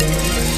[0.00, 0.49] Thank you.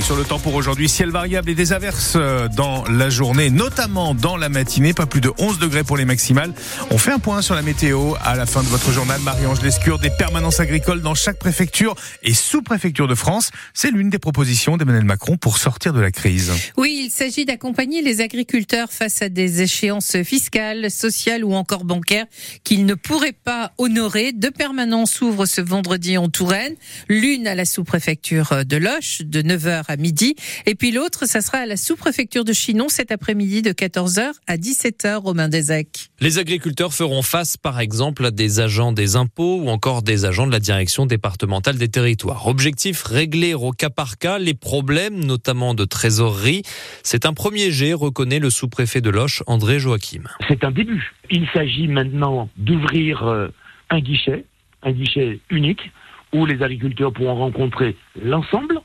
[0.00, 0.88] Sur le temps pour aujourd'hui.
[0.88, 4.92] Ciel variable et des averses euh, dans la journée, notamment dans la matinée.
[4.92, 6.52] Pas plus de 11 degrés pour les maximales.
[6.90, 9.20] On fait un point sur la météo à la fin de votre journal.
[9.20, 13.50] Marie-Ange Lescure, des permanences agricoles dans chaque préfecture et sous-préfecture de France.
[13.72, 16.52] C'est l'une des propositions d'Emmanuel Macron pour sortir de la crise.
[16.76, 22.26] Oui, il s'agit d'accompagner les agriculteurs face à des échéances fiscales, sociales ou encore bancaires
[22.64, 24.32] qu'ils ne pourraient pas honorer.
[24.32, 26.74] Deux permanences s'ouvrent ce vendredi en Touraine.
[27.08, 30.34] L'une à la sous-préfecture de Loche de 9h à midi.
[30.66, 34.56] Et puis l'autre, ça sera à la sous-préfecture de Chinon cet après-midi de 14h à
[34.56, 36.10] 17h, Romain Desec.
[36.20, 40.46] Les agriculteurs feront face, par exemple, à des agents des impôts ou encore des agents
[40.46, 42.46] de la direction départementale des territoires.
[42.46, 46.62] Objectif, régler au cas par cas les problèmes, notamment de trésorerie.
[47.02, 50.24] C'est un premier jet, reconnaît le sous-préfet de Loche, André Joachim.
[50.48, 51.12] C'est un début.
[51.30, 53.48] Il s'agit maintenant d'ouvrir euh,
[53.90, 54.44] un guichet,
[54.82, 55.90] un guichet unique,
[56.32, 58.80] où les agriculteurs pourront rencontrer l'ensemble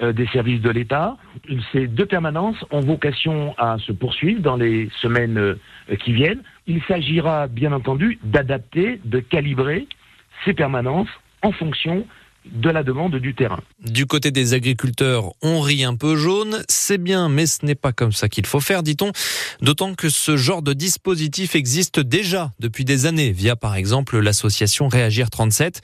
[0.00, 1.16] des services de l'État.
[1.72, 5.56] Ces deux permanences ont vocation à se poursuivre dans les semaines euh,
[6.00, 6.42] qui viennent.
[6.66, 9.86] Il s'agira bien entendu d'adapter, de calibrer
[10.44, 11.08] ces permanences
[11.42, 12.06] en fonction
[12.52, 13.60] de la demande du terrain.
[13.84, 17.92] Du côté des agriculteurs, on rit un peu jaune, c'est bien, mais ce n'est pas
[17.92, 19.12] comme ça qu'il faut faire, dit-on,
[19.60, 24.88] d'autant que ce genre de dispositif existe déjà depuis des années, via par exemple l'association
[24.88, 25.80] Réagir 37.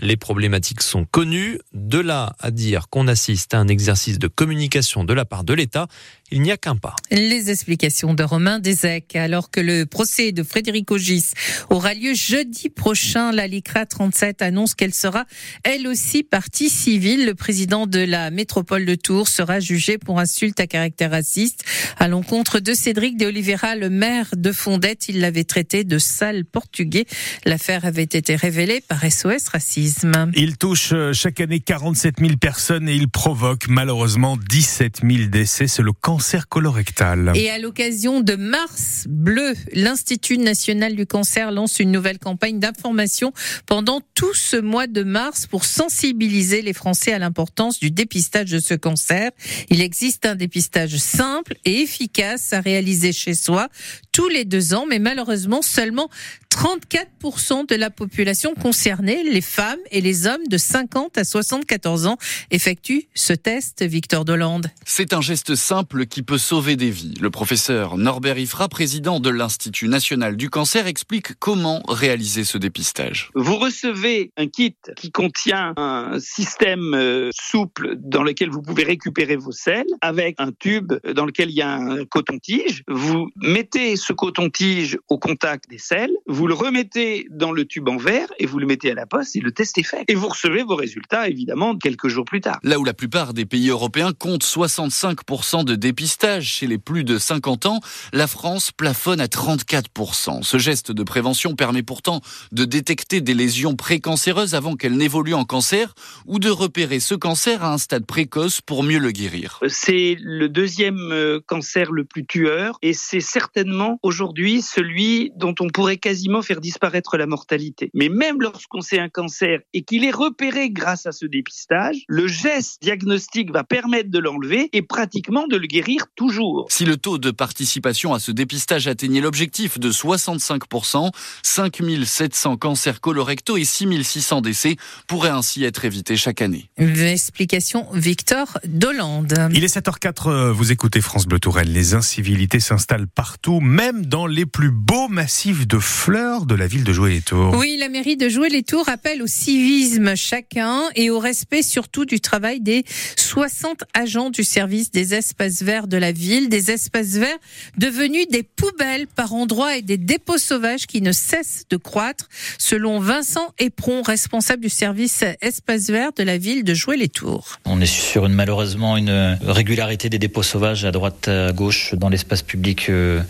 [0.00, 5.04] Les problématiques sont connues, de là à dire qu'on assiste à un exercice de communication
[5.04, 5.88] de la part de l'État,
[6.30, 6.96] il n'y a qu'un pas.
[7.10, 11.32] Les explications de Romain Desec, alors que le procès de Frédéric Ogis
[11.70, 15.26] aura lieu jeudi prochain, la LICRA 37 annonce qu'elle sera
[15.62, 17.26] elle aussi partie civile.
[17.26, 21.64] Le président de la métropole de Tours sera jugé pour insulte à caractère raciste
[21.98, 25.08] à l'encontre de Cédric de Oliveira, le maire de Fondette.
[25.08, 27.06] Il l'avait traité de sale portugais.
[27.44, 30.30] L'affaire avait été révélée par SOS Racisme.
[30.34, 35.66] Il touche euh, chaque année 47 000 personnes et il provoque malheureusement 17 000 décès.
[35.66, 37.32] C'est le cancer colorectal.
[37.34, 43.32] Et à l'occasion de Mars Bleu, l'Institut national du cancer lance une nouvelle campagne d'information
[43.66, 48.50] pendant tout ce mois de mars pour sensibiliser sensibiliser les Français à l'importance du dépistage
[48.50, 49.30] de ce cancer.
[49.70, 53.68] Il existe un dépistage simple et efficace à réaliser chez soi
[54.14, 56.08] tous les deux ans, mais malheureusement seulement
[56.54, 62.16] 34% de la population concernée, les femmes et les hommes de 50 à 74 ans,
[62.52, 64.68] effectuent ce test, Victor Dolande.
[64.84, 67.14] C'est un geste simple qui peut sauver des vies.
[67.20, 73.30] Le professeur Norbert Ifra, président de l'Institut national du cancer, explique comment réaliser ce dépistage.
[73.34, 79.34] Vous recevez un kit qui contient un système euh, souple dans lequel vous pouvez récupérer
[79.34, 82.84] vos selles avec un tube dans lequel il y a un coton-tige.
[82.86, 87.96] Vous mettez ce coton-tige au contact des selles, vous le remettez dans le tube en
[87.96, 90.04] verre et vous le mettez à la poste et le test est fait.
[90.08, 92.58] Et vous recevez vos résultats, évidemment, quelques jours plus tard.
[92.62, 97.16] Là où la plupart des pays européens comptent 65% de dépistage chez les plus de
[97.18, 97.80] 50 ans,
[98.12, 100.42] la France plafonne à 34%.
[100.42, 102.20] Ce geste de prévention permet pourtant
[102.52, 105.94] de détecter des lésions précancéreuses avant qu'elles n'évoluent en cancer
[106.26, 109.60] ou de repérer ce cancer à un stade précoce pour mieux le guérir.
[109.68, 115.68] C'est le deuxième euh, cancer le plus tueur et c'est certainement aujourd'hui celui dont on
[115.68, 117.90] pourrait quasiment faire disparaître la mortalité.
[117.94, 122.26] Mais même lorsqu'on sait un cancer et qu'il est repéré grâce à ce dépistage, le
[122.26, 126.66] geste diagnostique va permettre de l'enlever et pratiquement de le guérir toujours.
[126.70, 131.10] Si le taux de participation à ce dépistage atteignait l'objectif de 65%,
[131.42, 134.76] 5700 cancers colorectaux et 6600 décès
[135.06, 136.70] pourraient ainsi être évités chaque année.
[136.78, 139.34] explication Victor Dolande.
[139.52, 141.72] Il est 7h04, euh, vous écoutez France Bleu Tourelle.
[141.72, 146.84] Les incivilités s'installent partout, même dans les plus beaux massifs de fleurs de la ville
[146.84, 147.54] de Jouer-les-Tours.
[147.58, 152.60] Oui, la mairie de Jouer-les-Tours appelle au civisme chacun et au respect surtout du travail
[152.60, 152.84] des
[153.16, 157.36] 60 agents du service des espaces verts de la ville, des espaces verts
[157.76, 162.28] devenus des poubelles par endroits et des dépôts sauvages qui ne cessent de croître,
[162.58, 167.58] selon Vincent Éperon, responsable du service espaces verts de la ville de Jouer-les-Tours.
[167.64, 172.08] On est sur une, malheureusement une régularité des dépôts sauvages à droite à gauche dans
[172.08, 173.20] l'espace public euh,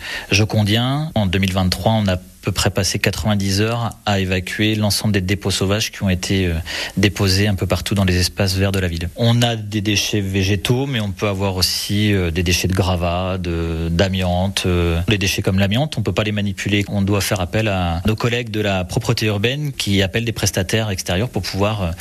[1.13, 5.91] En 2023, on a peu près passé 90 heures à évacuer l'ensemble des dépôts sauvages
[5.91, 6.53] qui ont été euh,
[6.95, 9.09] déposés un peu partout dans les espaces verts de la ville.
[9.15, 13.39] On a des déchets végétaux, mais on peut avoir aussi euh, des déchets de gravats,
[13.39, 14.63] d'amiante.
[14.67, 15.01] Euh.
[15.07, 16.85] Les déchets comme l'amiante, on peut pas les manipuler.
[16.87, 20.91] On doit faire appel à nos collègues de la propreté urbaine qui appellent des prestataires
[20.91, 21.93] extérieurs pour pouvoir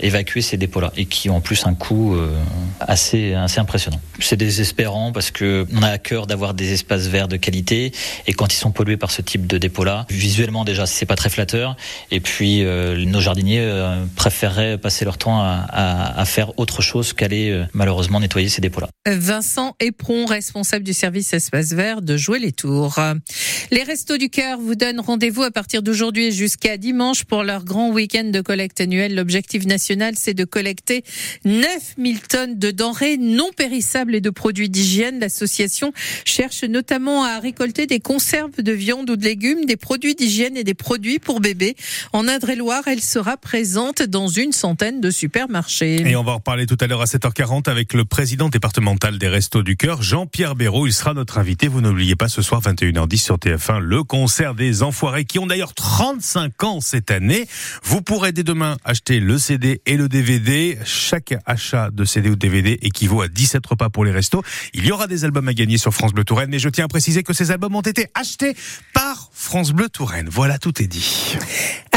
[0.00, 2.16] évacuer ces dépôts-là et qui ont en plus un coût
[2.80, 4.00] assez, assez impressionnant.
[4.18, 7.92] C'est désespérant parce que on a à cœur d'avoir des espaces verts de qualité
[8.26, 10.06] et quand ils sont pollués par ce type de dépôt là.
[10.08, 11.76] Visuellement déjà, c'est pas très flatteur.
[12.10, 13.68] Et puis nos jardiniers
[14.16, 18.88] préféreraient passer leur temps à, faire autre chose qu'aller malheureusement nettoyer ces dépôts là.
[19.06, 22.98] Vincent Epron, responsable du service espace vert de Jouer les Tours.
[23.70, 27.90] Les Restos du Cœur vous donnent rendez-vous à partir d'aujourd'hui jusqu'à dimanche pour leur grand
[27.90, 29.14] week-end de collecte annuel.
[29.14, 31.04] L'objectif national, c'est de collecter
[31.44, 35.20] 9000 tonnes de denrées non périssables et de produits d'hygiène.
[35.20, 35.92] L'association
[36.24, 40.64] cherche notamment à récolter des conserves de viande ou de légumes, des produits d'hygiène et
[40.64, 41.76] des produits pour bébés.
[42.12, 46.02] En Indre-et-Loire, elle sera présente dans une centaine de supermarchés.
[46.08, 49.28] Et on va en reparler tout à l'heure à 7h40 avec le président départemental des
[49.28, 50.86] Restos du Cœur, Jean-Pierre Béraud.
[50.86, 51.68] Il sera notre invité.
[51.68, 55.74] Vous n'oubliez pas ce soir 21h10 sur TF1 le concert des Enfoirés qui ont d'ailleurs
[55.74, 57.46] 35 ans cette année.
[57.82, 60.78] Vous pourrez dès demain acheter le CD et le DVD.
[60.84, 64.42] Chaque achat de CD ou DVD équivaut à 17 repas pour les restos.
[64.74, 66.88] Il y aura des albums à gagner sur France Bleu Touraine, mais je tiens à
[66.88, 68.54] préciser que ces albums ont été achetés
[68.92, 70.28] par France Bleu Touraine.
[70.30, 71.38] Voilà, tout est dit.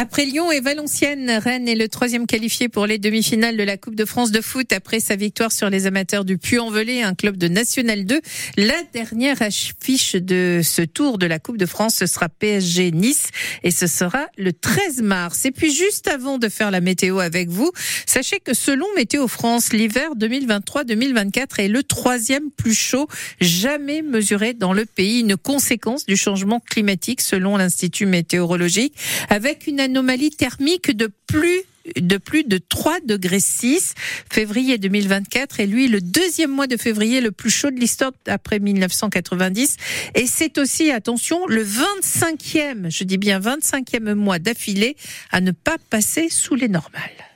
[0.01, 3.93] Après Lyon et Valenciennes, Rennes est le troisième qualifié pour les demi-finales de la Coupe
[3.93, 7.47] de France de foot après sa victoire sur les amateurs du Puy-en-Velay, un club de
[7.47, 8.19] National 2.
[8.57, 13.27] La dernière affiche de ce tour de la Coupe de France, ce sera PSG Nice
[13.61, 15.45] et ce sera le 13 mars.
[15.45, 17.71] Et puis juste avant de faire la météo avec vous,
[18.07, 23.07] sachez que selon Météo France, l'hiver 2023-2024 est le troisième plus chaud
[23.39, 28.95] jamais mesuré dans le pays, une conséquence du changement climatique selon l'Institut météorologique,
[29.29, 31.63] avec une anomalie thermique de plus
[31.95, 33.95] de plus de 3 degrés 6.
[34.31, 38.59] Février 2024 est lui le deuxième mois de février le plus chaud de l'histoire après
[38.59, 39.77] 1990.
[40.15, 44.95] Et c'est aussi, attention, le 25e, je dis bien 25e mois d'affilée
[45.31, 47.29] à ne pas passer sous les normales.